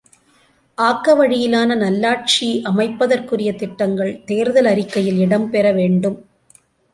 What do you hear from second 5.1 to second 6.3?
இடம்பெற வேண்டும்.